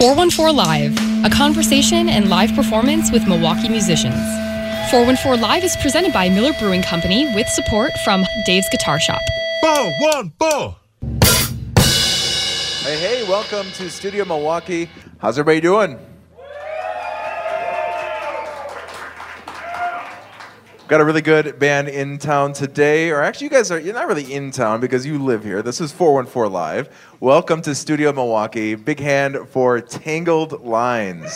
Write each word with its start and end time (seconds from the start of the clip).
414 0.00 0.56
Live, 0.56 1.26
a 1.26 1.28
conversation 1.28 2.08
and 2.08 2.30
live 2.30 2.54
performance 2.54 3.12
with 3.12 3.28
Milwaukee 3.28 3.68
musicians. 3.68 4.16
414 4.90 5.42
Live 5.42 5.62
is 5.62 5.76
presented 5.76 6.10
by 6.10 6.26
Miller 6.30 6.54
Brewing 6.58 6.80
Company 6.80 7.26
with 7.34 7.46
support 7.48 7.90
from 8.02 8.24
Dave's 8.46 8.66
Guitar 8.70 8.98
Shop. 8.98 9.20
Four, 9.60 9.92
one, 10.00 10.32
four. 10.38 10.76
Hey, 12.82 12.98
hey, 12.98 13.24
welcome 13.28 13.70
to 13.72 13.90
Studio 13.90 14.24
Milwaukee. 14.24 14.88
How's 15.18 15.38
everybody 15.38 15.60
doing? 15.60 15.98
Got 20.90 21.00
a 21.00 21.04
really 21.04 21.22
good 21.22 21.56
band 21.60 21.88
in 21.88 22.18
town 22.18 22.52
today, 22.52 23.10
or 23.10 23.22
actually, 23.22 23.44
you 23.44 23.50
guys 23.50 23.70
are, 23.70 23.78
you're 23.78 23.94
not 23.94 24.08
really 24.08 24.34
in 24.34 24.50
town 24.50 24.80
because 24.80 25.06
you 25.06 25.22
live 25.22 25.44
here. 25.44 25.62
This 25.62 25.80
is 25.80 25.92
414 25.92 26.52
Live. 26.52 26.88
Welcome 27.20 27.62
to 27.62 27.76
Studio 27.76 28.12
Milwaukee. 28.12 28.74
Big 28.74 28.98
hand 28.98 29.38
for 29.50 29.80
Tangled 29.80 30.64
Lines. 30.64 31.32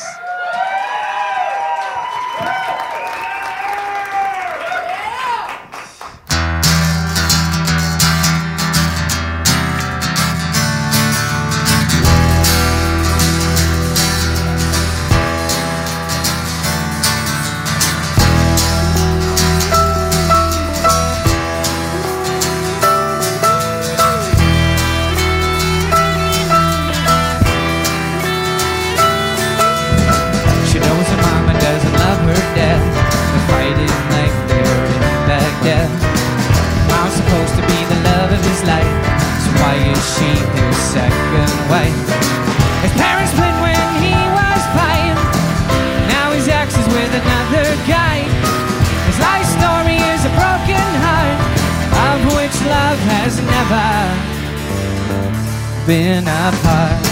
Been 56.25 56.33
a 56.33 56.51
part. 56.63 57.05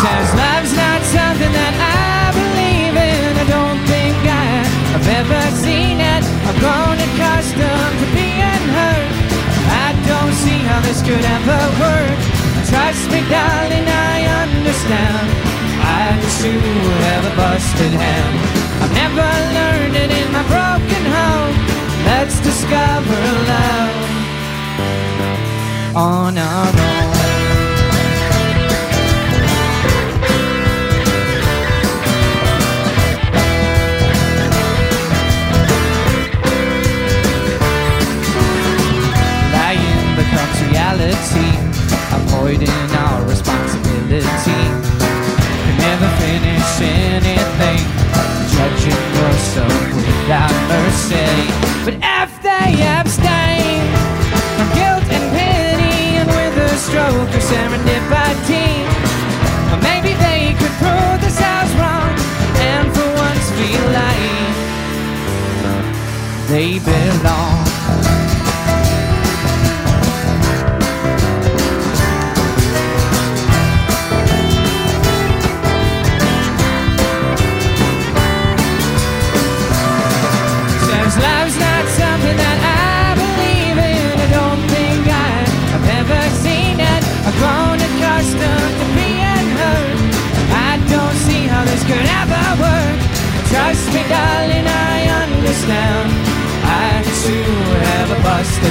Says 0.00 0.34
love's 0.34 0.72
not 0.76 1.00
something 1.04 1.52
that 1.52 1.74
I 1.76 2.32
believe 2.36 2.96
in. 2.96 3.32
I 3.36 3.46
don't 3.48 3.80
think 3.86 4.16
I 4.24 4.64
have 4.92 5.08
ever 5.20 5.42
seen 5.56 6.00
it. 6.00 6.24
I've 6.48 6.58
grown 6.60 6.96
accustomed 7.08 7.96
to 8.00 8.06
being 8.16 8.64
hurt. 8.76 9.12
I 9.84 9.88
don't 10.08 10.34
see 10.34 10.60
how 10.68 10.80
this 10.80 11.00
could 11.02 11.24
ever 11.24 11.60
work. 11.80 12.18
Trust 12.68 13.10
me, 13.10 13.20
darling, 13.28 13.86
I 13.88 14.44
understand. 14.44 15.49
Just 16.40 16.52
too 16.52 16.58
have 16.58 17.24
a 17.30 17.36
busted 17.36 17.92
hand. 17.92 18.38
I've 18.82 18.94
never 18.94 19.28
learned 19.58 19.94
it 19.94 20.10
in 20.10 20.32
my 20.32 20.42
broken 20.48 21.04
home. 21.16 21.56
Let's 22.06 22.40
discover 22.40 23.20
love 23.52 24.06
on 25.96 26.38
our 26.38 26.94
own. 26.94 26.99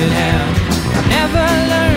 I've 0.02 1.10
never 1.10 1.70
learned 1.70 1.89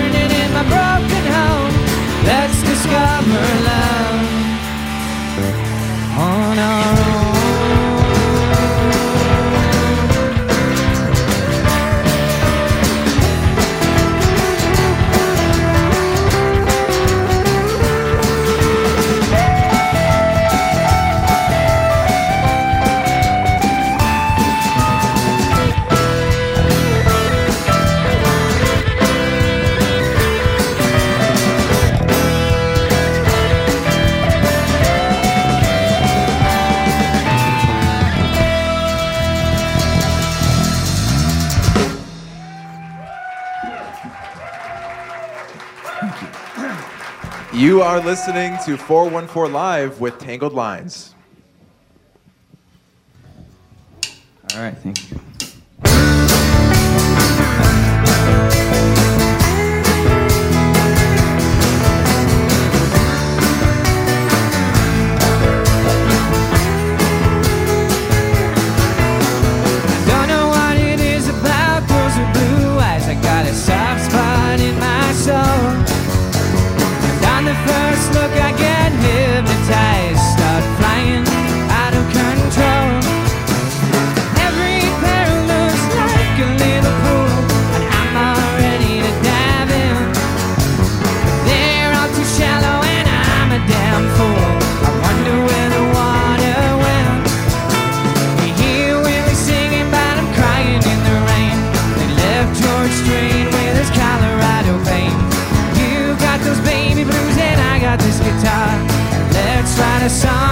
are 47.82 48.00
listening 48.00 48.56
to 48.64 48.76
414 48.76 49.52
Live 49.52 50.00
with 50.00 50.16
Tangled 50.18 50.52
Lines. 50.52 51.11
a 110.02 110.08
sign. 110.10 110.51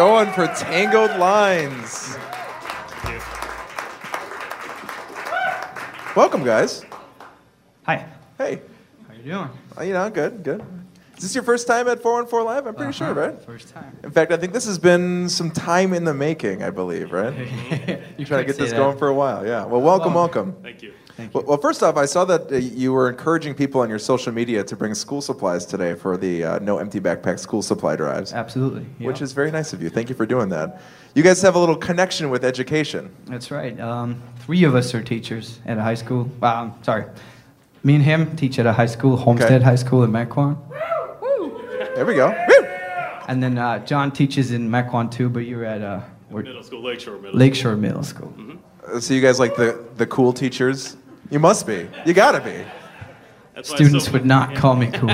Going 0.00 0.32
for 0.32 0.46
Tangled 0.46 1.14
Lines. 1.18 2.16
Welcome, 6.16 6.42
guys. 6.42 6.86
Hi. 7.82 8.06
Hey, 8.38 8.62
How 9.06 9.14
you 9.14 9.22
doing? 9.22 9.48
uh, 9.78 9.82
you 9.82 9.92
know, 9.92 10.08
good, 10.08 10.42
good. 10.42 10.62
Is 11.18 11.24
this 11.24 11.34
your 11.34 11.44
first 11.44 11.66
time 11.66 11.86
at 11.86 12.00
414 12.00 12.46
Live? 12.46 12.66
I'm 12.66 12.74
pretty 12.74 12.92
sure, 12.94 13.08
Uh-huh. 13.10 13.20
right? 13.20 13.42
First 13.42 13.68
time. 13.74 13.94
In 14.02 14.10
fact, 14.10 14.32
I 14.32 14.38
think 14.38 14.54
this 14.54 14.64
has 14.64 14.78
been 14.78 15.28
some 15.28 15.50
time 15.50 15.92
in 15.92 16.04
the 16.04 16.14
making, 16.14 16.62
I 16.62 16.70
believe, 16.70 17.12
right? 17.12 17.34
you 18.16 18.24
Trying 18.24 18.40
to 18.40 18.44
get 18.46 18.56
this 18.56 18.70
that. 18.70 18.76
going 18.78 18.96
for 18.96 19.08
a 19.08 19.14
while, 19.14 19.46
yeah. 19.46 19.66
Well, 19.66 19.82
welcome, 19.82 20.14
Well, 20.14 20.22
welcome. 20.24 20.56
Thank 20.62 20.80
you. 20.82 20.94
Thank 21.20 21.34
Well, 21.34 21.42
you. 21.44 21.48
well, 21.50 21.58
first 21.58 21.82
off, 21.82 21.96
I 21.96 22.06
saw 22.06 22.24
that 22.24 22.50
uh, 22.50 22.56
you 22.56 22.92
were 22.92 23.10
encouraging 23.10 23.54
people 23.54 23.80
on 23.82 23.90
your 23.90 23.98
social 23.98 24.32
media 24.32 24.64
to 24.64 24.74
bring 24.76 24.94
school 24.94 25.20
supplies 25.20 25.66
today 25.66 25.94
for 25.94 26.16
the 26.16 26.44
uh, 26.44 26.58
No 26.60 26.78
Empty 26.78 26.98
Backpack 27.00 27.38
school 27.38 27.60
supply 27.62 27.94
drives, 27.94 28.32
Absolutely. 28.32 28.86
yeah. 28.98 29.06
which 29.06 29.20
is 29.20 29.32
very 29.32 29.50
nice 29.50 29.72
of 29.74 29.82
you. 29.82 29.90
Thank 29.90 30.08
you 30.08 30.14
for 30.14 30.24
doing 30.24 30.48
that. 30.48 30.80
You 31.14 31.22
guys 31.22 31.42
have 31.42 31.56
a 31.56 31.58
little 31.58 31.76
connection 31.76 32.30
with 32.30 32.42
education. 32.44 33.14
That's 33.26 33.50
right. 33.50 33.78
Um, 33.78 34.22
three 34.38 34.64
of 34.64 34.74
us 34.74 34.94
are 34.94 35.02
teachers 35.02 35.58
at 35.66 35.76
a 35.76 35.82
high 35.82 35.94
school. 35.94 36.30
Um, 36.42 36.72
sorry. 36.82 37.04
Me 37.82 37.94
and 37.96 38.04
him 38.04 38.34
teach 38.36 38.58
at 38.58 38.66
a 38.66 38.72
high 38.72 38.86
school, 38.86 39.16
Homestead 39.16 39.52
Okay. 39.60 39.64
High 39.64 39.76
School 39.76 40.02
in 40.04 40.10
Mequon. 40.12 40.56
There 41.94 42.06
we 42.06 42.14
go. 42.14 42.28
Woo! 42.48 42.64
And 43.28 43.42
then 43.42 43.58
uh, 43.58 43.78
John 43.84 44.10
teaches 44.10 44.52
in 44.52 44.70
Mequon 44.70 45.10
too, 45.10 45.28
but 45.28 45.40
you're 45.40 45.64
at 45.64 45.82
uh, 45.82 46.00
Middle 46.30 46.62
school, 46.62 46.82
Lakeshore 46.82 47.18
Middle. 47.18 47.38
Lakeshore 47.38 47.76
Middle 47.76 48.02
School. 48.04 48.32
Uh, 48.86 49.00
So 49.00 49.14
you 49.14 49.20
guys 49.20 49.38
like 49.38 49.56
the, 49.56 49.82
the 49.96 50.06
cool 50.06 50.32
teachers? 50.32 50.96
You 51.30 51.38
must 51.38 51.66
be. 51.66 51.88
You 52.04 52.12
gotta 52.12 52.40
be. 52.40 52.64
That's 53.54 53.68
Students 53.70 54.04
still- 54.04 54.14
would 54.14 54.26
not 54.26 54.54
call 54.56 54.76
me 54.76 54.90
cool. 54.92 55.08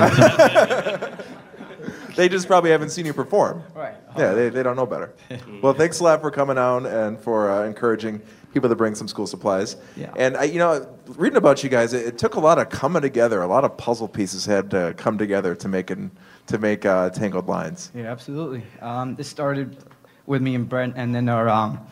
They 2.16 2.30
just 2.30 2.46
probably 2.46 2.70
haven't 2.70 2.90
seen 2.90 3.04
you 3.04 3.12
perform. 3.12 3.62
right. 3.74 3.94
Yeah, 4.16 4.32
they, 4.32 4.48
they 4.48 4.62
don't 4.62 4.76
know 4.76 4.86
better. 4.86 5.12
well, 5.62 5.74
thanks 5.74 6.00
a 6.00 6.04
lot 6.04 6.22
for 6.22 6.30
coming 6.30 6.56
out 6.56 6.86
and 6.86 7.20
for 7.20 7.50
uh, 7.50 7.64
encouraging 7.66 8.22
people 8.54 8.70
to 8.70 8.74
bring 8.74 8.94
some 8.94 9.06
school 9.06 9.26
supplies. 9.26 9.76
Yeah. 9.96 10.14
And 10.16 10.34
I, 10.34 10.44
you 10.44 10.58
know, 10.58 10.88
reading 11.08 11.36
about 11.36 11.62
you 11.62 11.68
guys, 11.68 11.92
it, 11.92 12.06
it 12.06 12.18
took 12.18 12.36
a 12.36 12.40
lot 12.40 12.58
of 12.58 12.70
coming 12.70 13.02
together. 13.02 13.42
A 13.42 13.46
lot 13.46 13.64
of 13.64 13.76
puzzle 13.76 14.08
pieces 14.08 14.46
had 14.46 14.70
to 14.70 14.94
come 14.96 15.18
together 15.18 15.54
to 15.56 15.68
make 15.68 15.90
an, 15.90 16.10
to 16.46 16.56
make 16.56 16.86
uh, 16.86 17.10
tangled 17.10 17.48
lines. 17.48 17.90
Yeah, 17.94 18.04
absolutely. 18.10 18.62
Um, 18.80 19.14
this 19.14 19.28
started 19.28 19.76
with 20.24 20.40
me 20.40 20.54
and 20.54 20.66
Brent, 20.66 20.94
and 20.96 21.14
then 21.14 21.28
our 21.28 21.50
um, 21.50 21.86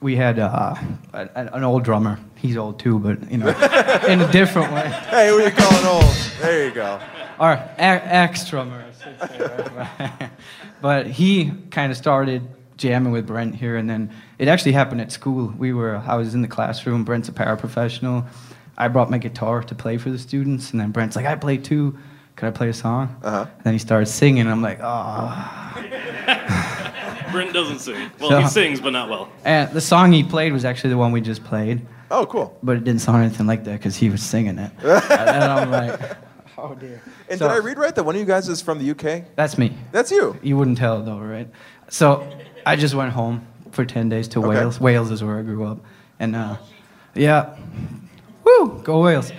we 0.00 0.16
had 0.16 0.38
uh, 0.38 0.74
an, 1.12 1.30
an 1.34 1.64
old 1.64 1.84
drummer. 1.84 2.18
He's 2.36 2.56
old 2.56 2.78
too, 2.78 2.98
but 2.98 3.30
you 3.30 3.38
know, 3.38 3.48
in 4.08 4.20
a 4.20 4.30
different 4.30 4.72
way. 4.72 4.88
Hey, 4.88 5.28
who 5.28 5.38
are 5.38 5.44
you 5.44 5.50
calling 5.50 5.86
old? 5.86 6.14
There 6.40 6.66
you 6.66 6.72
go. 6.72 7.00
Our 7.38 7.62
ex 7.76 8.48
drummer, 8.48 8.84
I 8.86 8.92
should 9.02 9.30
say. 9.30 9.66
Right? 9.74 10.30
but 10.80 11.06
he 11.06 11.50
kind 11.70 11.90
of 11.90 11.98
started 11.98 12.46
jamming 12.76 13.12
with 13.12 13.26
Brent 13.26 13.54
here, 13.54 13.76
and 13.76 13.88
then 13.88 14.12
it 14.38 14.48
actually 14.48 14.72
happened 14.72 15.00
at 15.00 15.12
school. 15.12 15.52
We 15.56 15.72
were 15.72 15.96
I 15.96 16.16
was 16.16 16.34
in 16.34 16.42
the 16.42 16.48
classroom. 16.48 17.04
Brent's 17.04 17.28
a 17.28 17.32
paraprofessional. 17.32 18.26
I 18.78 18.88
brought 18.88 19.10
my 19.10 19.18
guitar 19.18 19.62
to 19.62 19.74
play 19.74 19.96
for 19.96 20.10
the 20.10 20.18
students, 20.18 20.72
and 20.72 20.80
then 20.80 20.90
Brent's 20.90 21.16
like, 21.16 21.26
"I 21.26 21.34
play 21.36 21.56
too. 21.56 21.98
Could 22.36 22.48
I 22.48 22.50
play 22.50 22.68
a 22.68 22.74
song?" 22.74 23.16
Uh-huh. 23.22 23.46
And 23.56 23.64
then 23.64 23.72
he 23.72 23.78
started 23.78 24.06
singing. 24.06 24.42
And 24.42 24.50
I'm 24.50 24.62
like, 24.62 24.78
"Oh." 24.82 26.62
Brent 27.36 27.52
doesn't 27.52 27.80
sing. 27.80 28.10
Well, 28.18 28.30
So- 28.30 28.40
he 28.40 28.48
sings, 28.48 28.80
but 28.80 28.90
not 28.90 29.08
well. 29.10 29.28
And 29.44 29.70
the 29.72 29.80
song 29.80 30.12
he 30.12 30.22
played 30.24 30.52
was 30.52 30.64
actually 30.64 30.90
the 30.90 30.96
one 30.96 31.12
we 31.12 31.20
just 31.20 31.44
played, 31.44 31.86
Oh, 32.10 32.24
cool. 32.26 32.56
but 32.62 32.76
it 32.76 32.84
didn't 32.84 33.00
sound 33.02 33.22
anything 33.24 33.46
like 33.46 33.64
that 33.64 33.72
because 33.72 33.96
he 33.96 34.08
was 34.08 34.22
singing 34.22 34.58
it. 34.58 34.70
and 34.82 35.44
I'm 35.44 35.70
like, 35.70 36.00
oh 36.58 36.74
dear. 36.74 37.02
And 37.28 37.38
So- 37.38 37.48
did 37.48 37.54
I 37.54 37.58
read 37.58 37.78
right 37.78 37.94
that 37.94 38.04
one 38.04 38.14
of 38.14 38.18
you 38.20 38.26
guys 38.26 38.48
is 38.48 38.62
from 38.62 38.78
the 38.78 38.90
UK? 38.90 39.24
That's 39.36 39.58
me. 39.58 39.76
That's 39.92 40.10
you. 40.10 40.36
You 40.42 40.56
wouldn't 40.56 40.78
tell 40.78 41.02
though, 41.02 41.18
right? 41.18 41.48
So 41.88 42.26
I 42.64 42.76
just 42.76 42.94
went 42.94 43.12
home 43.12 43.46
for 43.72 43.84
10 43.84 44.08
days 44.08 44.28
to 44.28 44.38
Okay. 44.40 44.48
Wales. 44.48 44.80
Wales 44.80 45.10
is 45.10 45.22
where 45.22 45.38
I 45.38 45.42
grew 45.42 45.66
up. 45.66 45.78
And 46.18 46.34
uh, 46.34 46.56
yeah, 47.14 47.54
woo, 48.44 48.80
go 48.82 49.02
Wales. 49.02 49.30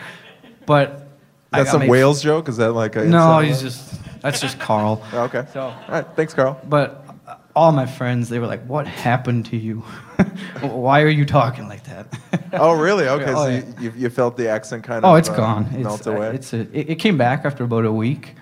But 0.68 1.08
I 1.52 1.60
That's 1.60 1.68
got 1.70 1.72
some 1.72 1.80
made- 1.82 1.90
Wales 1.90 2.22
joke? 2.22 2.48
Is 2.50 2.58
that 2.58 2.74
like 2.74 2.96
a 2.96 3.06
No, 3.06 3.40
inside 3.40 3.46
he's 3.46 3.56
one? 3.58 3.64
just, 3.66 4.22
that's 4.22 4.42
just 4.42 4.60
Carl. 4.60 5.02
Oh, 5.14 5.22
okay. 5.24 5.46
So, 5.54 5.62
All 5.62 5.76
right. 5.88 6.06
Thanks, 6.16 6.34
Carl. 6.34 6.60
but 6.68 7.04
uh, 7.07 7.07
all 7.58 7.72
my 7.72 7.88
friends, 7.88 8.30
they 8.30 8.38
were 8.38 8.46
like, 8.46 8.64
what 8.68 8.86
happened 8.86 9.48
to 9.48 9.58
you? 9.58 9.80
Why 10.62 11.02
are 11.02 11.10
you 11.10 11.26
talking 11.26 11.68
like 11.68 11.84
that? 11.86 12.06
Oh, 12.54 12.74
really? 12.74 13.08
Okay. 13.18 13.34
Oh, 13.34 13.44
so 13.46 13.50
yeah. 13.50 13.64
you, 13.80 13.94
you, 13.98 14.10
felt 14.10 14.38
the 14.38 14.48
accent 14.48 14.84
kind 14.84 15.04
of. 15.04 15.10
Oh, 15.10 15.16
of 15.16 15.20
it's 15.20 15.30
uh, 15.30 15.36
gone. 15.36 15.64
melt 15.84 16.00
It's, 16.00 16.08
away? 16.08 16.28
uh, 16.28 16.32
it's 16.32 16.54
a, 16.54 16.60
it, 16.72 16.92
it 16.92 16.96
came 16.96 17.18
back 17.18 17.44
after 17.46 17.64
about 17.66 17.84
a 17.86 17.92
week, 17.92 18.36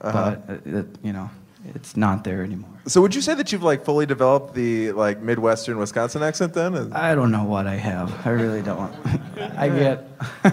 Uh-huh. 0.00 0.36
but 0.46 0.54
uh, 0.54 0.78
it, 0.78 0.86
you 1.02 1.12
know, 1.12 1.28
it's 1.74 1.94
not 1.96 2.24
there 2.24 2.42
anymore. 2.42 2.70
So 2.86 3.02
would 3.02 3.14
you 3.14 3.20
say 3.20 3.34
that 3.34 3.52
you've 3.52 3.62
like 3.62 3.84
fully 3.84 4.06
developed 4.06 4.54
the 4.54 4.92
like 4.92 5.20
Midwestern 5.20 5.76
Wisconsin 5.78 6.22
accent 6.22 6.54
then? 6.54 6.92
I 6.92 7.14
don't 7.14 7.30
know 7.30 7.44
what 7.44 7.66
I 7.66 7.76
have. 7.76 8.08
I 8.26 8.30
really 8.30 8.62
don't. 8.62 8.92
I 9.58 9.68
get 9.68 9.96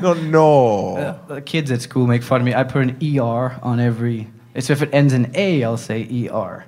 no, 0.01 0.13
no. 0.13 0.97
uh, 0.97 1.25
the 1.27 1.41
kids 1.41 1.71
at 1.71 1.81
school 1.81 2.07
make 2.07 2.23
fun 2.23 2.41
of 2.41 2.45
me. 2.45 2.53
I 2.53 2.63
put 2.63 2.81
an 2.81 2.97
er 3.19 3.57
on 3.63 3.79
every. 3.79 4.27
So 4.59 4.73
if 4.73 4.81
it 4.81 4.89
ends 4.91 5.13
in 5.13 5.31
a, 5.35 5.63
I'll 5.63 5.77
say 5.77 6.29
er. 6.33 6.65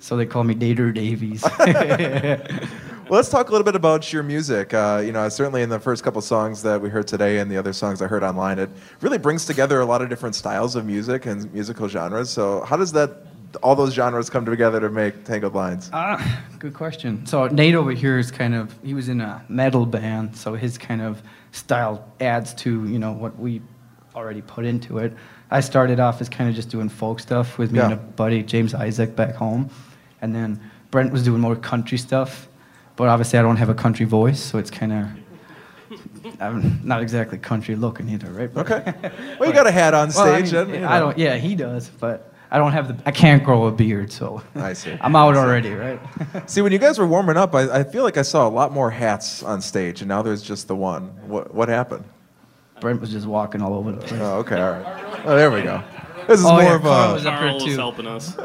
So 0.00 0.16
they 0.16 0.26
call 0.26 0.44
me 0.44 0.54
Dater 0.54 0.92
Davies. 0.92 1.44
Well, 3.10 3.16
let's 3.16 3.28
talk 3.28 3.48
a 3.48 3.50
little 3.50 3.64
bit 3.64 3.74
about 3.74 4.12
your 4.12 4.22
music. 4.22 4.72
Uh, 4.72 5.02
you 5.04 5.10
know, 5.10 5.28
certainly 5.28 5.62
in 5.62 5.68
the 5.68 5.80
first 5.80 6.04
couple 6.04 6.22
songs 6.22 6.62
that 6.62 6.80
we 6.80 6.88
heard 6.88 7.08
today 7.08 7.38
and 7.40 7.50
the 7.50 7.56
other 7.56 7.72
songs 7.72 8.00
I 8.00 8.06
heard 8.06 8.22
online, 8.22 8.60
it 8.60 8.70
really 9.00 9.18
brings 9.18 9.46
together 9.46 9.80
a 9.80 9.84
lot 9.84 10.00
of 10.00 10.08
different 10.08 10.36
styles 10.36 10.76
of 10.76 10.86
music 10.86 11.26
and 11.26 11.52
musical 11.52 11.88
genres. 11.88 12.30
So 12.30 12.60
how 12.60 12.76
does 12.76 12.92
that, 12.92 13.26
all 13.64 13.74
those 13.74 13.94
genres 13.94 14.30
come 14.30 14.46
together 14.46 14.78
to 14.78 14.88
make 14.90 15.24
Tangled 15.24 15.56
Lines? 15.56 15.90
Ah, 15.92 16.40
good 16.60 16.72
question. 16.72 17.26
So 17.26 17.48
Nate 17.48 17.74
over 17.74 17.90
here 17.90 18.16
is 18.16 18.30
kind 18.30 18.54
of 18.54 18.72
he 18.84 18.94
was 18.94 19.08
in 19.08 19.20
a 19.20 19.44
metal 19.48 19.86
band, 19.86 20.36
so 20.36 20.54
his 20.54 20.78
kind 20.78 21.02
of 21.02 21.20
style 21.50 22.06
adds 22.20 22.54
to 22.62 22.86
you 22.86 23.00
know 23.00 23.10
what 23.10 23.36
we 23.40 23.60
already 24.14 24.42
put 24.42 24.64
into 24.64 24.98
it. 24.98 25.12
I 25.50 25.58
started 25.58 25.98
off 25.98 26.20
as 26.20 26.28
kind 26.28 26.48
of 26.48 26.54
just 26.54 26.68
doing 26.68 26.88
folk 26.88 27.18
stuff 27.18 27.58
with 27.58 27.72
me 27.72 27.80
and 27.80 27.92
a 27.94 27.96
buddy 27.96 28.44
James 28.44 28.72
Isaac 28.72 29.16
back 29.16 29.34
home, 29.34 29.68
and 30.22 30.34
then 30.34 30.60
Brent 30.90 31.12
was 31.12 31.24
doing 31.24 31.40
more 31.40 31.56
country 31.56 31.98
stuff. 31.98 32.48
But 32.96 33.08
obviously, 33.08 33.38
I 33.38 33.42
don't 33.42 33.56
have 33.56 33.68
a 33.70 33.74
country 33.74 34.04
voice, 34.06 34.40
so 34.40 34.58
it's 34.58 34.70
kind 34.70 34.92
of 34.92 35.08
I'm 36.40 36.80
not 36.84 37.02
exactly 37.02 37.38
country 37.38 37.74
looking 37.76 38.08
either, 38.08 38.30
right? 38.30 38.54
Okay. 38.56 38.94
Well, 39.38 39.48
you 39.48 39.54
got 39.54 39.66
a 39.66 39.70
hat 39.72 39.94
on 39.94 40.10
Well, 40.14 40.34
I 40.34 40.42
stage. 40.42 40.52
mean, 40.52 40.74
and, 40.74 40.80
you 40.82 40.86
I 40.86 40.98
don't. 41.00 41.16
Yeah, 41.18 41.36
he 41.36 41.54
does, 41.54 41.88
but 41.88 42.32
I 42.50 42.58
don't 42.58 42.72
have 42.72 42.88
the. 42.88 42.96
I 43.06 43.10
can't 43.10 43.42
grow 43.42 43.66
a 43.66 43.72
beard, 43.72 44.12
so 44.12 44.42
I 44.54 44.74
see. 44.74 44.96
I'm 45.00 45.16
out 45.16 45.34
already, 45.36 45.70
right? 45.72 45.98
See, 46.46 46.60
when 46.60 46.72
you 46.72 46.78
guys 46.78 46.98
were 46.98 47.06
warming 47.06 47.36
up, 47.38 47.54
I, 47.54 47.80
I 47.80 47.84
feel 47.84 48.02
like 48.02 48.18
I 48.18 48.22
saw 48.22 48.46
a 48.46 48.50
lot 48.50 48.70
more 48.72 48.90
hats 48.90 49.42
on 49.42 49.62
stage, 49.62 50.02
and 50.02 50.08
now 50.08 50.20
there's 50.20 50.42
just 50.42 50.68
the 50.68 50.76
one. 50.76 51.04
What, 51.26 51.54
what 51.54 51.68
happened? 51.70 52.04
Brent 52.80 53.00
was 53.00 53.10
just 53.10 53.26
walking 53.26 53.62
all 53.62 53.74
over 53.74 53.92
the 53.92 53.98
place. 53.98 54.20
Oh, 54.20 54.38
okay, 54.40 54.60
all 54.60 54.72
right. 54.72 55.22
Oh, 55.24 55.36
there 55.36 55.50
we 55.50 55.62
go. 55.62 55.82
This 56.28 56.40
is 56.40 56.46
Oh, 56.46 56.52
more 56.52 56.62
yeah, 56.62 56.74
of 56.76 56.82
Carl 56.82 57.10
a 57.10 57.14
was 57.14 57.26
up 57.26 57.32
here 57.38 57.48
Carl 57.48 57.54
was 57.54 57.64
too. 57.64 57.76
helping 57.76 58.06
us. 58.06 58.36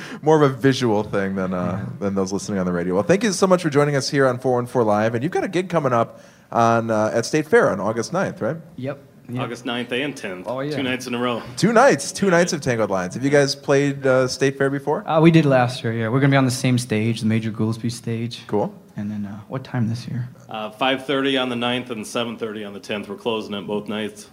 more 0.22 0.42
of 0.42 0.50
a 0.50 0.54
visual 0.54 1.02
thing 1.02 1.34
than 1.34 1.54
uh, 1.54 1.88
than 1.98 2.14
those 2.14 2.32
listening 2.32 2.58
on 2.58 2.66
the 2.66 2.72
radio. 2.72 2.94
Well, 2.94 3.02
thank 3.02 3.22
you 3.22 3.32
so 3.32 3.46
much 3.46 3.62
for 3.62 3.70
joining 3.70 3.96
us 3.96 4.08
here 4.08 4.26
on 4.26 4.38
414 4.38 4.86
Live, 4.86 5.14
and 5.14 5.22
you've 5.22 5.32
got 5.32 5.44
a 5.44 5.48
gig 5.48 5.68
coming 5.68 5.92
up 5.92 6.20
on 6.50 6.90
uh, 6.90 7.10
at 7.12 7.24
State 7.24 7.46
Fair 7.46 7.70
on 7.70 7.80
August 7.80 8.12
9th, 8.12 8.40
right? 8.40 8.56
Yep. 8.76 8.98
yep. 9.28 9.42
August 9.42 9.64
9th 9.64 9.92
and 9.92 10.14
10th. 10.14 10.44
Oh, 10.46 10.60
yeah. 10.60 10.76
Two 10.76 10.82
nights 10.82 11.06
in 11.06 11.14
a 11.14 11.18
row. 11.18 11.42
Two 11.56 11.72
nights, 11.72 12.12
two 12.12 12.30
nights 12.30 12.52
of 12.52 12.60
Tangled 12.60 12.90
Lines. 12.90 13.14
Have 13.14 13.24
you 13.24 13.30
guys 13.30 13.54
played 13.54 14.06
uh, 14.06 14.28
State 14.28 14.58
Fair 14.58 14.70
before? 14.70 15.08
Uh, 15.08 15.20
we 15.20 15.30
did 15.30 15.46
last 15.46 15.82
year. 15.82 15.92
Yeah, 15.92 16.08
we're 16.08 16.20
gonna 16.20 16.30
be 16.30 16.36
on 16.36 16.44
the 16.44 16.50
same 16.50 16.78
stage, 16.78 17.20
the 17.20 17.26
Major 17.26 17.50
Goolsby 17.50 17.90
stage. 17.90 18.46
Cool. 18.46 18.74
And 18.96 19.10
then 19.10 19.24
uh, 19.24 19.40
what 19.48 19.64
time 19.64 19.88
this 19.88 20.06
year? 20.06 20.28
Uh, 20.48 20.70
5.30 20.70 21.40
on 21.40 21.48
the 21.48 21.56
9th 21.56 21.90
and 21.90 22.04
7.30 22.04 22.66
on 22.66 22.74
the 22.74 22.80
10th. 22.80 23.08
We're 23.08 23.16
closing 23.16 23.54
it 23.54 23.66
both 23.66 23.88
nights. 23.88 24.28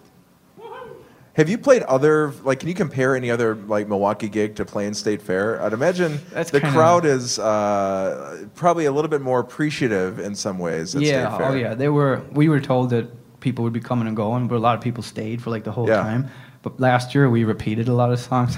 Have 1.33 1.47
you 1.47 1.57
played 1.57 1.83
other 1.83 2.33
like? 2.43 2.59
Can 2.59 2.67
you 2.69 2.75
compare 2.75 3.15
any 3.15 3.31
other 3.31 3.55
like 3.55 3.87
Milwaukee 3.87 4.27
gig 4.27 4.55
to 4.57 4.65
playing 4.65 4.93
State 4.93 5.21
Fair? 5.21 5.61
I'd 5.61 5.71
imagine 5.73 6.19
That's 6.31 6.51
the 6.51 6.59
kinda- 6.59 6.75
crowd 6.75 7.05
is 7.05 7.39
uh, 7.39 8.45
probably 8.55 8.85
a 8.85 8.91
little 8.91 9.09
bit 9.09 9.21
more 9.21 9.39
appreciative 9.39 10.19
in 10.19 10.35
some 10.35 10.59
ways. 10.59 10.95
At 10.95 11.01
yeah. 11.01 11.29
State 11.29 11.37
Fair. 11.37 11.51
Oh 11.51 11.53
yeah. 11.55 11.73
They 11.75 11.87
were. 11.89 12.21
We 12.31 12.49
were 12.49 12.59
told 12.59 12.89
that 12.89 13.39
people 13.39 13.63
would 13.63 13.71
be 13.73 13.79
coming 13.79 14.07
and 14.07 14.17
going, 14.17 14.47
but 14.49 14.55
a 14.55 14.59
lot 14.59 14.75
of 14.75 14.81
people 14.81 15.01
stayed 15.01 15.41
for 15.41 15.49
like 15.49 15.63
the 15.63 15.71
whole 15.71 15.87
Yeah. 15.87 16.01
time. 16.03 16.27
But 16.61 16.77
last 16.79 17.15
year 17.15 17.29
we 17.29 17.45
repeated 17.45 17.87
a 17.87 17.93
lot 17.93 18.11
of 18.11 18.19
songs, 18.19 18.57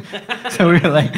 so 0.50 0.68
we 0.68 0.80
were 0.80 0.88
like, 0.88 1.14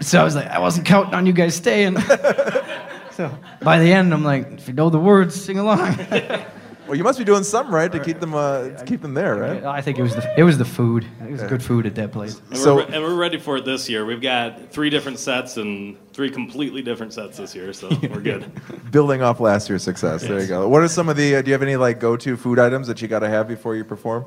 so 0.00 0.20
I 0.20 0.22
was 0.24 0.36
like, 0.36 0.46
I 0.46 0.60
wasn't 0.60 0.86
counting 0.86 1.14
on 1.14 1.26
you 1.26 1.32
guys 1.32 1.56
staying. 1.56 1.98
so 3.10 3.36
by 3.62 3.80
the 3.80 3.92
end, 3.92 4.14
I'm 4.14 4.22
like, 4.22 4.46
if 4.52 4.68
you 4.68 4.74
know 4.74 4.88
the 4.88 5.00
words, 5.00 5.34
sing 5.34 5.58
along. 5.58 5.98
Well, 6.88 6.96
you 6.96 7.04
must 7.04 7.18
be 7.18 7.24
doing 7.24 7.44
something 7.44 7.72
right 7.74 7.92
to 7.92 8.00
keep 8.00 8.18
them 8.18 8.34
uh, 8.34 8.68
to 8.70 8.84
keep 8.86 9.02
them 9.02 9.12
there, 9.14 9.36
right? 9.36 9.62
I 9.64 9.82
think 9.82 9.98
it 9.98 10.02
was 10.02 10.14
the 10.14 10.34
it 10.38 10.42
was 10.42 10.56
the 10.56 10.64
food. 10.64 11.04
It 11.22 11.30
was 11.32 11.42
good 11.42 11.62
food 11.62 11.84
at 11.86 11.94
that 11.96 12.12
place. 12.12 12.40
And, 12.48 12.56
So- 12.58 12.76
we're, 12.76 12.82
and 12.84 13.02
we're 13.02 13.14
ready 13.14 13.38
for 13.38 13.58
it 13.58 13.64
this 13.66 13.88
year. 13.90 14.06
We've 14.06 14.22
got 14.22 14.70
three 14.72 14.88
different 14.88 15.18
sets 15.18 15.58
and 15.58 15.96
three 16.14 16.30
completely 16.30 16.80
different 16.82 17.12
sets 17.12 17.36
this 17.36 17.54
year, 17.54 17.72
so 17.74 17.88
we're 18.02 18.20
good. 18.20 18.50
Building 18.90 19.22
off 19.22 19.38
last 19.38 19.68
year's 19.68 19.82
success. 19.82 20.22
There 20.22 20.40
you 20.40 20.46
go. 20.46 20.66
What 20.66 20.82
are 20.82 20.88
some 20.88 21.08
of 21.10 21.16
the? 21.16 21.36
Uh, 21.36 21.42
do 21.42 21.48
you 21.48 21.52
have 21.52 21.62
any 21.62 21.76
like 21.76 22.00
go-to 22.00 22.36
food 22.36 22.58
items 22.58 22.86
that 22.86 23.02
you 23.02 23.08
got 23.08 23.18
to 23.20 23.28
have 23.28 23.46
before 23.48 23.76
you 23.76 23.84
perform? 23.84 24.24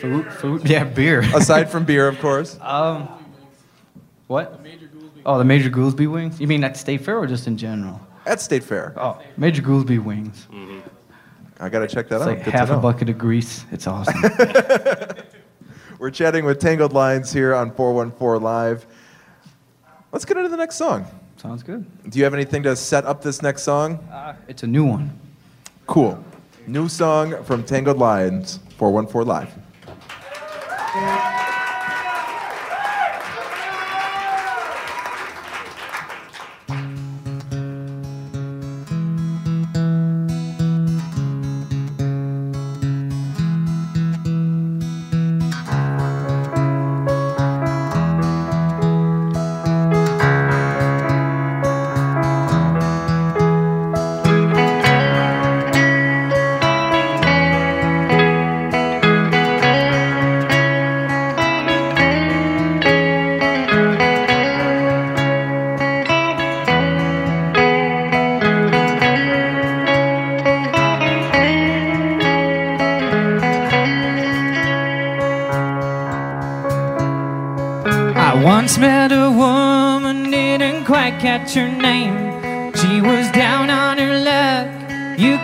Food, 0.00 0.32
food, 0.32 0.62
yeah, 0.68 0.84
beer. 0.84 1.20
Aside 1.34 1.70
from 1.70 1.84
beer, 1.84 2.08
of 2.08 2.18
course. 2.20 2.58
Um, 2.60 3.08
What? 4.26 4.60
Oh, 5.26 5.36
the 5.38 5.44
Major 5.44 5.68
Goolsby 5.70 6.10
wings? 6.10 6.40
You 6.40 6.46
mean 6.46 6.64
at 6.64 6.76
State 6.76 7.02
Fair 7.02 7.18
or 7.18 7.26
just 7.26 7.46
in 7.46 7.56
general? 7.58 8.00
At 8.26 8.40
State 8.40 8.64
Fair. 8.64 8.94
Oh, 8.96 9.20
Major 9.36 9.60
Goolsby 9.62 10.02
wings. 10.02 10.46
I 11.60 11.68
got 11.68 11.80
to 11.80 11.86
check 11.88 12.08
that 12.08 12.16
It's 12.16 12.22
out. 12.22 12.28
like 12.28 12.38
Good 12.44 12.50
to 12.52 12.56
half 12.56 12.70
a 12.70 12.78
bucket 12.78 13.08
of 13.10 13.18
grease. 13.18 13.64
It's 13.70 13.86
awesome. 13.86 14.14
We're 15.98 16.10
chatting 16.10 16.44
with 16.46 16.58
Tangled 16.58 16.94
Lines 16.94 17.30
here 17.32 17.54
on 17.54 17.70
414 17.74 18.42
Live. 18.42 18.86
Let's 20.12 20.24
get 20.24 20.38
into 20.38 20.48
the 20.48 20.56
next 20.56 20.76
song. 20.76 21.06
Sounds 21.36 21.62
good. 21.62 21.84
Do 22.10 22.18
you 22.18 22.24
have 22.24 22.32
anything 22.34 22.62
to 22.64 22.74
set 22.74 23.04
up 23.04 23.22
this 23.22 23.42
next 23.42 23.62
song? 23.62 23.96
Uh, 24.10 24.34
it's 24.48 24.62
a 24.62 24.66
new 24.66 24.84
one. 24.86 25.10
Cool. 25.86 26.22
New 26.66 26.88
song 26.88 27.42
from 27.44 27.62
Tangled 27.64 27.98
Lines, 27.98 28.60
414 28.78 29.28
Live. 29.28 29.54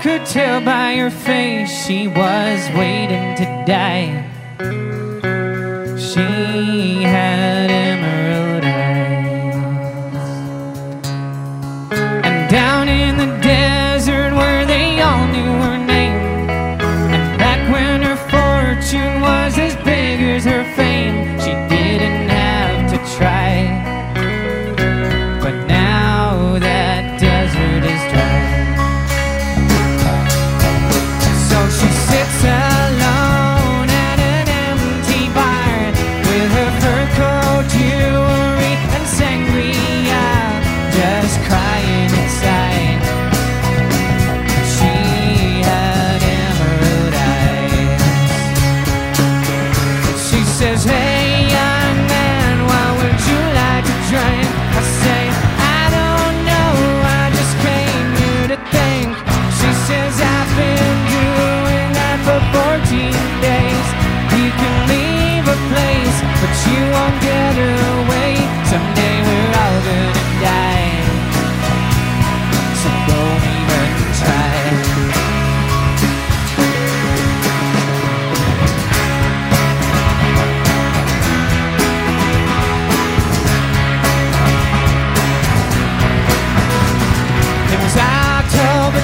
Could 0.06 0.24
tell 0.24 0.60
by 0.60 0.94
her 0.94 1.10
face 1.10 1.84
she 1.84 2.06
was 2.06 2.70
waiting 2.76 3.34
to 3.34 3.64
die. 3.66 4.85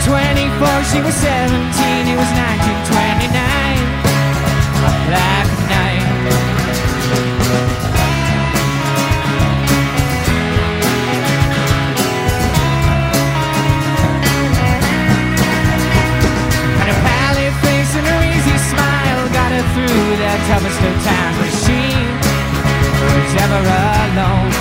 24, 0.04 0.82
she 0.90 1.00
was 1.00 1.14
17, 1.14 1.62
it 2.10 2.18
was 2.18 2.30
1929. 2.34 3.38
A 4.82 4.90
black 5.06 5.46
night. 5.70 6.02
And 16.80 16.88
her 16.90 16.98
pallid 17.06 17.54
face 17.62 17.94
and 17.94 18.06
her 18.10 18.20
easy 18.26 18.58
smile 18.58 19.22
got 19.30 19.54
her 19.54 19.64
through 19.70 20.16
that 20.18 20.38
toughest 20.50 20.82
of 20.82 20.94
times, 21.06 21.36
but 21.38 21.52
she 21.62 21.78
was 23.06 23.32
ever 23.38 23.62
alone. 23.62 24.51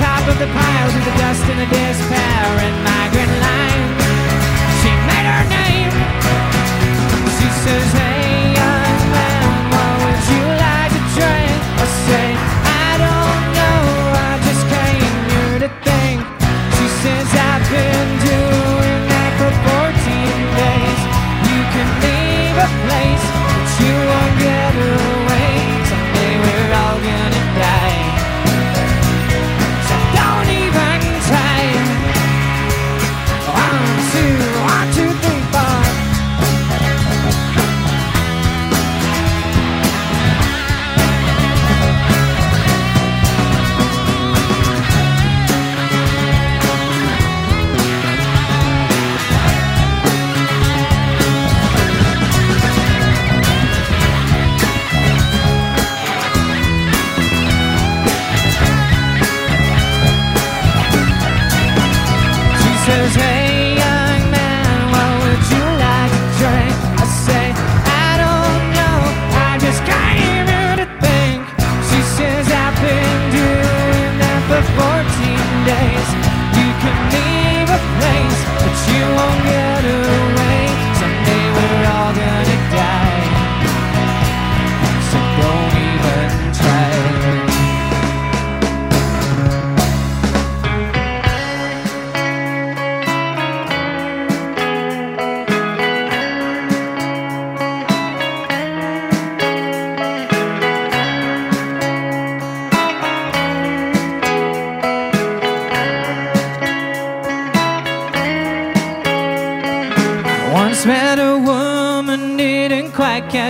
Top 0.00 0.26
of 0.28 0.38
the 0.38 0.46
pile, 0.46 0.90
to 0.90 0.98
the 0.98 1.14
dust 1.18 1.44
and 1.44 1.60
the 1.60 1.66
despair 1.66 2.46
and 2.66 2.74
migrant 2.84 3.32
line. 3.44 3.86
She 4.80 4.90
made 5.08 5.26
her 5.26 5.44
name. 5.48 5.83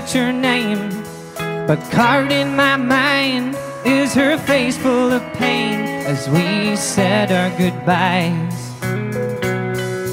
Catch 0.05 0.13
her 0.13 0.33
name. 0.33 0.91
But 1.67 1.81
carved 1.91 2.33
in 2.33 2.55
my 2.57 2.77
mind 2.77 3.57
is 3.87 4.13
her 4.15 4.37
face 4.37 4.77
full 4.77 5.11
of 5.13 5.23
pain 5.35 5.81
as 6.07 6.29
we 6.29 6.77
said 6.77 7.33
our 7.33 7.51
goodbyes. 7.57 8.55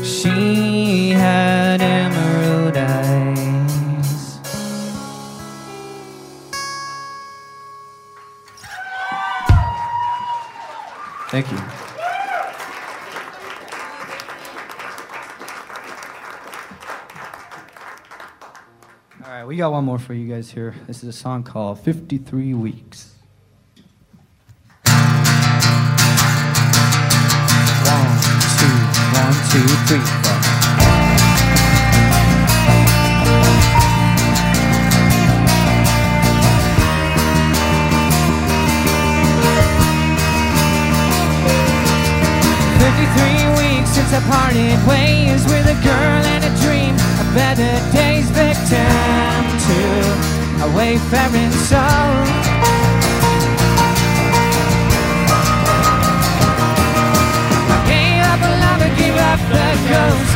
She 0.08 1.10
had 1.10 1.82
right, 19.41 19.47
we 19.47 19.56
got 19.56 19.71
one 19.71 19.84
more 19.86 19.97
for 19.97 20.13
you 20.13 20.27
guys 20.27 20.51
here. 20.51 20.75
This 20.86 21.01
is 21.01 21.10
a 21.10 21.13
song 21.13 21.43
called 21.43 21.80
53 21.80 22.54
Weeks. 22.54 23.15
One, 24.86 24.93
two, 28.60 28.67
one, 29.17 29.34
two, 29.49 29.65
three, 29.88 30.06
four. 30.21 30.38
Fifty-three 42.82 43.45
weeks 43.58 43.89
since 43.89 44.13
I 44.13 44.21
parted 44.30 44.88
ways 44.88 45.11
wayfaring 50.75 51.51
soul. 51.51 51.79
I 57.69 57.77
gave 57.88 58.23
up 58.31 58.41
love, 58.63 58.81
I 58.81 58.89
gave 58.97 59.15
up 59.15 59.39
the 59.51 59.67
ghost. 59.89 60.30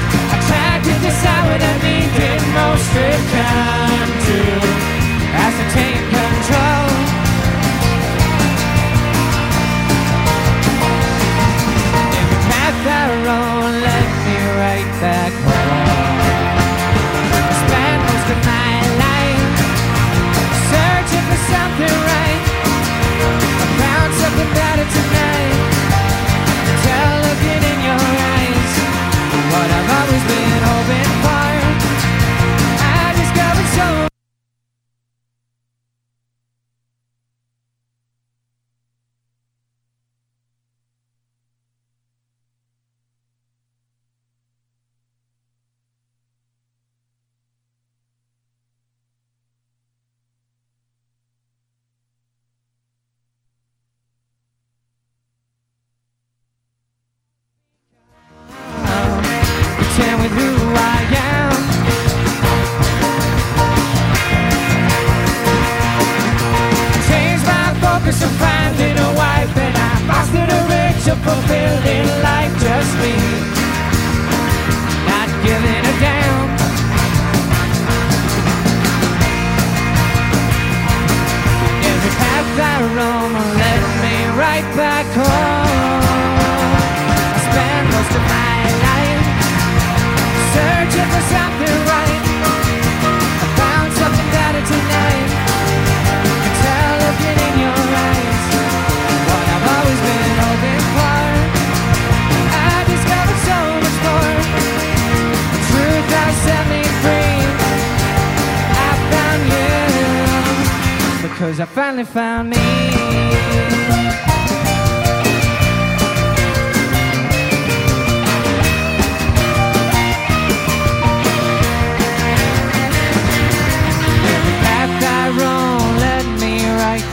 Finally 111.96 112.04
found 112.04 112.50
me. 112.50 112.56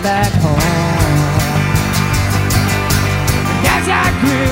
Back 0.03 0.33
home. 0.43 0.59
As 3.75 3.87
I 3.89 4.07
grew, 4.21 4.52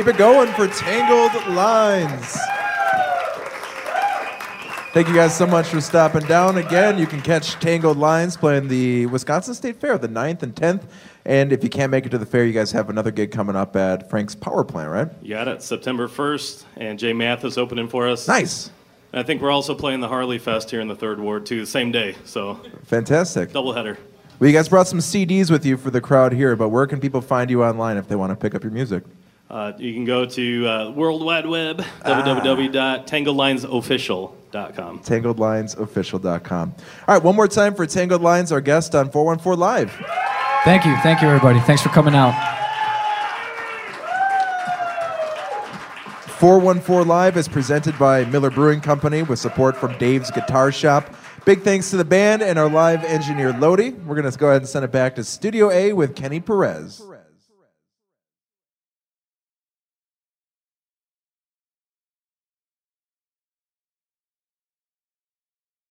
Keep 0.00 0.14
it 0.14 0.16
going 0.16 0.50
for 0.54 0.66
Tangled 0.66 1.54
Lines. 1.54 2.38
Thank 4.94 5.08
you 5.08 5.14
guys 5.14 5.36
so 5.36 5.46
much 5.46 5.66
for 5.66 5.82
stopping 5.82 6.22
down. 6.22 6.56
Again, 6.56 6.98
you 6.98 7.06
can 7.06 7.20
catch 7.20 7.56
Tangled 7.56 7.98
Lines 7.98 8.34
playing 8.34 8.68
the 8.68 9.04
Wisconsin 9.04 9.52
State 9.52 9.78
Fair, 9.78 9.98
the 9.98 10.08
9th 10.08 10.42
and 10.42 10.54
10th. 10.54 10.84
And 11.26 11.52
if 11.52 11.62
you 11.62 11.68
can't 11.68 11.90
make 11.90 12.06
it 12.06 12.08
to 12.12 12.16
the 12.16 12.24
fair, 12.24 12.46
you 12.46 12.54
guys 12.54 12.72
have 12.72 12.88
another 12.88 13.10
gig 13.10 13.30
coming 13.30 13.54
up 13.56 13.76
at 13.76 14.08
Frank's 14.08 14.34
Power 14.34 14.64
Plant, 14.64 14.90
right? 14.90 15.08
You 15.20 15.34
got 15.34 15.48
it. 15.48 15.62
September 15.62 16.08
1st, 16.08 16.64
and 16.78 16.98
Jay 16.98 17.12
Math 17.12 17.44
is 17.44 17.58
opening 17.58 17.86
for 17.86 18.08
us. 18.08 18.26
Nice. 18.26 18.70
I 19.12 19.22
think 19.22 19.42
we're 19.42 19.50
also 19.50 19.74
playing 19.74 20.00
the 20.00 20.08
Harley 20.08 20.38
Fest 20.38 20.70
here 20.70 20.80
in 20.80 20.88
the 20.88 20.96
Third 20.96 21.20
Ward 21.20 21.44
too, 21.44 21.60
the 21.60 21.66
same 21.66 21.92
day. 21.92 22.14
So 22.24 22.54
Fantastic. 22.84 23.50
doubleheader. 23.50 23.98
Well, 24.38 24.48
you 24.48 24.56
guys 24.56 24.70
brought 24.70 24.88
some 24.88 25.00
CDs 25.00 25.50
with 25.50 25.66
you 25.66 25.76
for 25.76 25.90
the 25.90 26.00
crowd 26.00 26.32
here, 26.32 26.56
but 26.56 26.70
where 26.70 26.86
can 26.86 27.00
people 27.00 27.20
find 27.20 27.50
you 27.50 27.62
online 27.62 27.98
if 27.98 28.08
they 28.08 28.16
want 28.16 28.30
to 28.30 28.36
pick 28.36 28.54
up 28.54 28.62
your 28.62 28.72
music? 28.72 29.04
Uh, 29.50 29.72
you 29.78 29.92
can 29.92 30.04
go 30.04 30.24
to 30.26 30.68
uh, 30.68 30.90
World 30.90 31.24
Wide 31.24 31.46
Web, 31.46 31.84
Ah. 32.04 32.22
www.tangledlinesofficial.com. 32.22 34.98
TangledLinesOfficial.com. 35.00 36.74
All 37.08 37.14
right, 37.14 37.22
one 37.22 37.36
more 37.36 37.48
time 37.48 37.74
for 37.74 37.86
Tangled 37.86 38.22
Lines, 38.22 38.52
our 38.52 38.60
guest 38.60 38.94
on 38.94 39.10
414 39.10 39.58
Live. 39.58 39.92
Thank 40.64 40.84
you. 40.84 40.94
Thank 41.02 41.22
you, 41.22 41.28
everybody. 41.28 41.58
Thanks 41.60 41.82
for 41.82 41.88
coming 41.88 42.14
out. 42.14 42.34
414 46.38 47.06
Live 47.08 47.36
is 47.36 47.48
presented 47.48 47.98
by 47.98 48.24
Miller 48.26 48.50
Brewing 48.50 48.80
Company 48.80 49.22
with 49.22 49.38
support 49.38 49.76
from 49.76 49.96
Dave's 49.98 50.30
Guitar 50.30 50.72
Shop. 50.72 51.14
Big 51.44 51.62
thanks 51.62 51.90
to 51.90 51.96
the 51.96 52.04
band 52.04 52.42
and 52.42 52.58
our 52.58 52.68
live 52.68 53.02
engineer 53.04 53.52
Lodi. 53.52 53.90
We're 53.90 54.20
going 54.20 54.30
to 54.30 54.38
go 54.38 54.48
ahead 54.48 54.62
and 54.62 54.68
send 54.68 54.84
it 54.84 54.92
back 54.92 55.16
to 55.16 55.24
Studio 55.24 55.70
A 55.70 55.92
with 55.92 56.14
Kenny 56.14 56.40
Perez. 56.40 57.02